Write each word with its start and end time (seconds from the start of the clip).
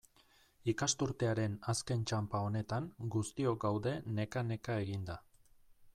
Ikasturtearen 0.71 1.57
azken 1.73 2.01
txanpa 2.11 2.41
honetan, 2.47 2.89
guztiok 3.17 3.61
gaude 3.67 3.95
neka-neka 4.21 4.83
eginda. 4.87 5.21